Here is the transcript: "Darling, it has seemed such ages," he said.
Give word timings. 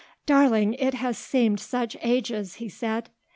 "Darling, 0.25 0.73
it 0.79 0.95
has 0.95 1.15
seemed 1.15 1.59
such 1.59 1.95
ages," 2.01 2.55
he 2.55 2.67
said. 2.67 3.11